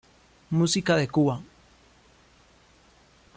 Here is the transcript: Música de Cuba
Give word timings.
Música 0.49 0.95
de 0.95 1.07
Cuba 1.07 1.43